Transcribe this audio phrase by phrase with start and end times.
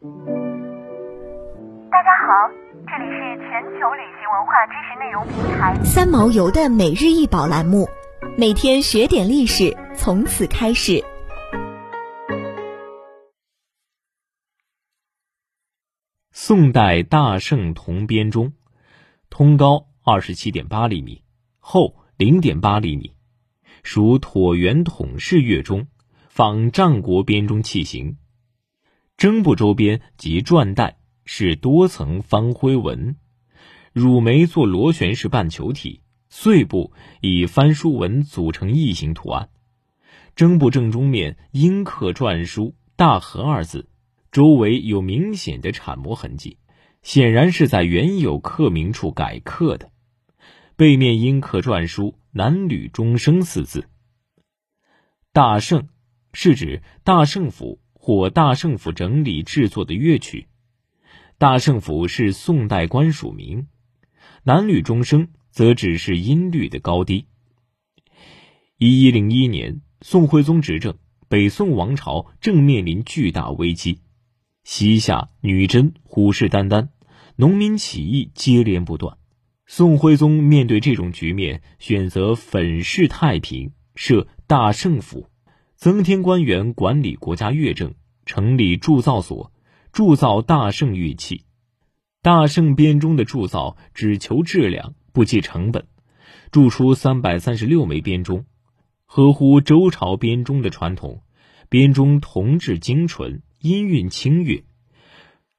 [0.00, 0.04] 大
[2.04, 2.30] 家好，
[2.86, 7.88] 这里是全球旅行文化知识内容平台三毛游的每日一宝栏目，
[8.36, 11.02] 每天学点历史，从此开始。
[16.30, 18.52] 宋代大圣铜编钟，
[19.30, 21.24] 通高二十七点八厘米，
[21.58, 23.16] 厚零点八厘米，
[23.82, 25.88] 属椭圆筒式月钟，
[26.28, 28.16] 仿战国编钟器型。
[29.18, 33.16] 筝部周边及转带是多层翻灰纹，
[33.92, 39.50] 乳眉做螺旋式半球体，穗部以翻书纹组成异形图案。
[40.36, 43.88] 筝部正中面阴刻篆书“大和”二字，
[44.30, 46.56] 周围有明显的铲磨痕迹，
[47.02, 49.90] 显然是在原有刻名处改刻的。
[50.76, 53.88] 背面阴刻篆书“男女终生”四字。
[55.32, 55.88] 大圣
[56.32, 57.80] 是指大圣府。
[58.08, 60.46] 或大圣府整理制作的乐曲，
[61.36, 63.66] 大圣府是宋代官署名，
[64.44, 67.26] 南吕钟声则只是音律的高低。
[68.78, 70.96] 一一零一年，宋徽宗执政，
[71.28, 74.00] 北宋王朝正面临巨大危机，
[74.64, 76.88] 西夏、女真虎视眈眈，
[77.36, 79.18] 农民起义接连不断。
[79.66, 85.28] 宋徽宗面对这种局面，选择粉饰太平，设大圣府。
[85.78, 87.94] 增添官员管理国家乐政，
[88.26, 89.52] 成立铸造所，
[89.92, 91.44] 铸造大圣乐器。
[92.20, 95.86] 大圣编钟的铸造只求质量，不计成本，
[96.50, 98.44] 铸出三百三十六枚编钟，
[99.04, 101.22] 合乎周朝编钟的传统。
[101.68, 104.64] 编钟铜质精纯，音韵清越。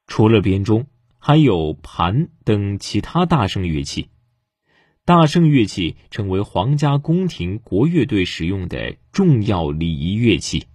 [0.06, 0.86] 除了编钟，
[1.18, 4.10] 还有盘等其他大圣乐器。
[5.04, 10.66] 大圣乐器成为皇家宫廷国乐队使用的重要礼仪乐器。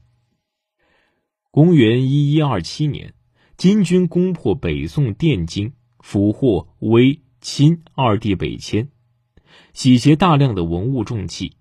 [1.51, 3.13] 公元一一二七年，
[3.55, 8.89] 金军攻破北宋汴京，俘获威、钦二帝北迁，
[9.73, 11.53] 洗劫大量的文物重器，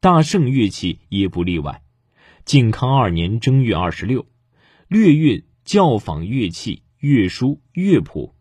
[0.00, 1.82] 大圣乐器也不例外。
[2.46, 4.26] 靖康二年正月二十六，
[4.88, 8.34] 略运教坊乐器、乐书、乐谱。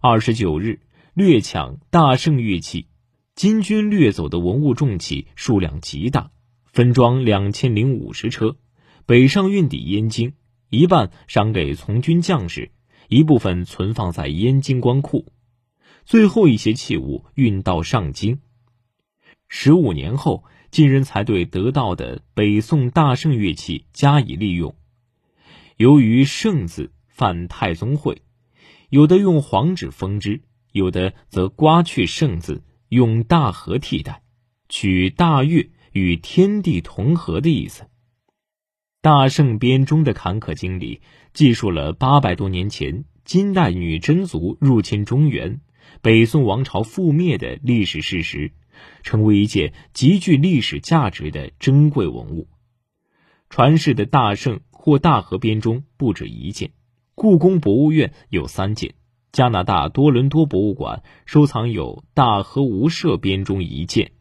[0.00, 0.80] 二十九日，
[1.14, 2.86] 略抢大圣乐器。
[3.34, 6.30] 金军掠走的文物重器数量极大，
[6.66, 8.56] 分装两千零五十车，
[9.06, 10.34] 北上运抵燕京，
[10.70, 12.70] 一半赏给从军将士，
[13.08, 15.32] 一部分存放在燕京官库，
[16.04, 18.38] 最后一些器物运到上京。
[19.48, 24.76] 十五年后，晋人才对得到的北宋大圣乐器加以利用。
[25.76, 28.22] 由于“圣”字犯太宗讳，
[28.90, 32.62] 有的用黄纸封之，有的则刮去“圣”字。
[32.94, 34.22] 用大和替代，
[34.68, 37.88] 取大乐与天地同和的意思。
[39.02, 41.00] 大圣编钟的坎坷经历，
[41.32, 45.60] 记述了八百多年前金代女真族入侵中原、
[46.02, 48.52] 北宋王朝覆灭的历史事实，
[49.02, 52.46] 成为一件极具历史价值的珍贵文物。
[53.50, 56.70] 传世的大圣或大和编钟不止一件，
[57.16, 58.94] 故宫博物院有三件。
[59.34, 64.12] 加拿大多伦多博物馆收藏有大和无赦编钟一件。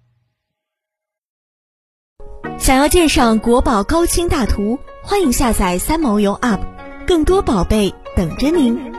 [2.58, 6.62] 想要鉴赏国宝高清大图，欢迎下载三毛游 App，
[7.06, 8.93] 更多宝贝等着您。